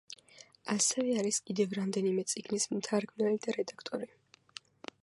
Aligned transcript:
ასევე 0.75 1.13
არის 1.23 1.39
კიდევ 1.49 1.75
რამდენიმე 1.81 2.25
წიგნის 2.33 2.67
მთარგმნელი 2.79 3.45
და 3.47 3.57
რედაქტორი. 3.61 4.13